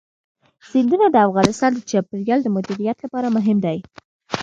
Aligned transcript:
سیندونه 0.69 1.05
د 1.11 1.15
افغانستان 1.27 1.71
د 1.75 1.79
چاپیریال 1.89 2.39
د 2.43 2.47
مدیریت 2.55 2.97
لپاره 3.05 3.27
مهم 3.35 3.57
دي. 3.65 3.77